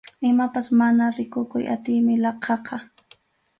Imapas 0.31 0.67
mana 0.79 1.05
rikukuy 1.15 1.65
atiymi 1.73 2.15
laqhaqa. 2.23 2.77